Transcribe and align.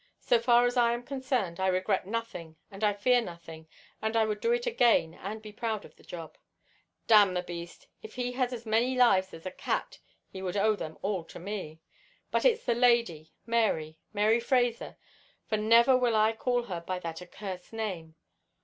So 0.19 0.39
far 0.39 0.65
as 0.65 0.77
I 0.77 0.93
am 0.93 1.03
concerned 1.03 1.59
I 1.59 1.67
regret 1.67 2.07
nothing 2.07 2.55
and 2.71 2.83
I 2.83 2.91
fear 2.91 3.21
nothing, 3.21 3.67
and 4.01 4.17
I 4.17 4.25
would 4.25 4.41
do 4.41 4.51
it 4.51 4.65
all 4.65 4.71
again 4.73 5.13
and 5.13 5.43
be 5.43 5.51
proud 5.51 5.85
of 5.85 5.95
the 5.95 6.01
job. 6.01 6.39
Curse 7.07 7.33
the 7.35 7.43
beast, 7.43 7.85
if 8.01 8.15
he 8.15 8.31
had 8.31 8.51
as 8.51 8.65
many 8.65 8.97
lives 8.97 9.31
as 9.31 9.45
a 9.45 9.51
cat 9.51 9.99
he 10.27 10.41
would 10.41 10.57
owe 10.57 10.75
them 10.75 10.97
all 11.03 11.23
to 11.25 11.37
me! 11.37 11.81
But 12.31 12.45
it's 12.45 12.65
the 12.65 12.73
lady, 12.73 13.31
Mary—Mary 13.45 14.39
Fraser—for 14.39 15.57
never 15.57 15.95
will 15.95 16.15
I 16.15 16.33
call 16.33 16.63
her 16.63 16.81
by 16.81 16.97
that 16.97 17.21
accursed 17.21 17.71
name. 17.71 18.15